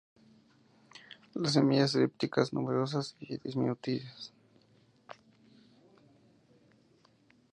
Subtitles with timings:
[1.35, 4.33] Las semillas elípticas, numerosas y diminutas.